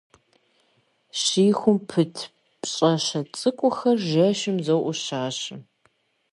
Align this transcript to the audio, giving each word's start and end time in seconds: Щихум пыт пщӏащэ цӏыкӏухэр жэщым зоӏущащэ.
Щихум 1.21 1.77
пыт 1.87 2.15
пщӏащэ 2.61 3.21
цӏыкӏухэр 3.37 3.97
жэщым 4.09 4.57
зоӏущащэ. 4.65 5.55